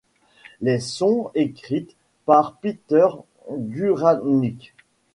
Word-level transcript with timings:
Les 0.61 0.79
sont 0.79 1.29
écrites 1.35 1.95
par 2.25 2.57
Peter 2.57 3.05
Guralnick. 3.53 4.73